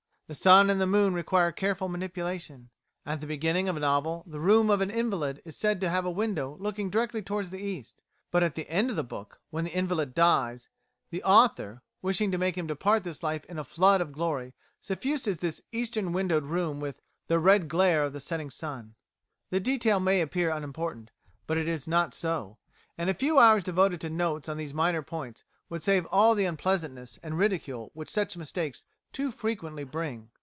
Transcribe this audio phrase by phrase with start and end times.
[0.27, 2.69] The sun and the moon require careful manipulation.
[3.05, 6.05] At the beginning of a novel, the room of an invalid is said to have
[6.05, 8.01] a window looking directly towards the east;
[8.31, 10.69] but at the end of the book when the invalid dies,
[11.09, 15.39] the author, wishing to make him depart this life in a flood of glory, suffuses
[15.39, 18.95] this eastern windowed room with "the red glare of the setting sun."
[19.49, 21.11] The detail may appear unimportant,
[21.45, 22.57] but it is not so,
[22.97, 26.45] and a few hours devoted to notes on these minor points would save all the
[26.45, 30.29] unpleasantness and ridicule which such mistakes too frequently bring.